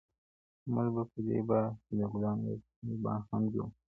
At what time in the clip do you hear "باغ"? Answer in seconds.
1.49-1.67